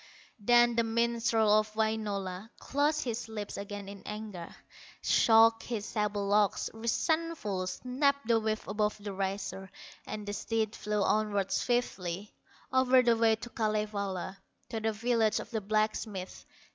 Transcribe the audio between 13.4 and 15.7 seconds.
Kalevala, To the village of the